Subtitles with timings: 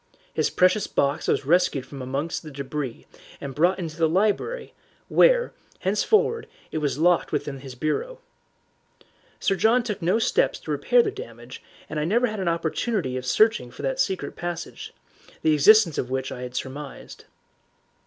[0.33, 3.05] His precious box was rescued from amongst the debris
[3.39, 4.73] and brought into the library,
[5.09, 8.17] where, henceforward, it was locked within his bureau.
[9.39, 13.15] Sir John took no steps to repair the damage, and I never had an opportunity
[13.15, 14.91] of searching for that secret passage,
[15.43, 17.25] the existence of which I had surmised.